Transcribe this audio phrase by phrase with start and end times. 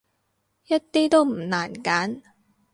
[0.65, 2.23] 一啲都唔難揀